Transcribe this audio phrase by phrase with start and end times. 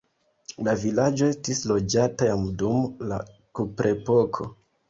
[0.67, 3.23] La vilaĝo estis loĝata jam dum la
[3.61, 4.53] kuprepoko.